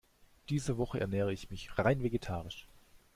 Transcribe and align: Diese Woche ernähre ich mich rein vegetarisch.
Diese 0.49 0.79
Woche 0.79 0.99
ernähre 0.99 1.31
ich 1.31 1.51
mich 1.51 1.77
rein 1.77 2.01
vegetarisch. 2.01 2.65